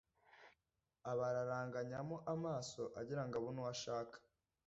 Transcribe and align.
Abararanganyamo 1.11 2.15
amaso 2.33 2.81
agira 2.99 3.21
ngo 3.25 3.33
abone 3.39 3.59
uwo 3.61 3.69
ashaka 3.75 4.17